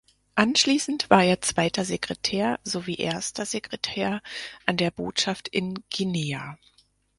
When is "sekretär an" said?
3.45-4.77